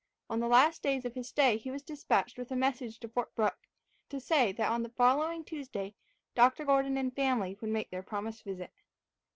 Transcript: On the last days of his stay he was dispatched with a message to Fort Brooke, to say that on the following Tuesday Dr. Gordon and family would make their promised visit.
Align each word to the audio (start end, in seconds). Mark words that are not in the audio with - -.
On 0.31 0.39
the 0.39 0.47
last 0.47 0.81
days 0.81 1.05
of 1.05 1.13
his 1.13 1.29
stay 1.29 1.57
he 1.57 1.69
was 1.69 1.83
dispatched 1.83 2.39
with 2.39 2.49
a 2.51 2.55
message 2.55 2.99
to 3.01 3.07
Fort 3.07 3.35
Brooke, 3.35 3.67
to 4.09 4.19
say 4.19 4.51
that 4.53 4.71
on 4.71 4.81
the 4.81 4.89
following 4.89 5.43
Tuesday 5.45 5.93
Dr. 6.33 6.65
Gordon 6.65 6.97
and 6.97 7.15
family 7.15 7.55
would 7.61 7.69
make 7.69 7.91
their 7.91 8.01
promised 8.01 8.43
visit. 8.43 8.71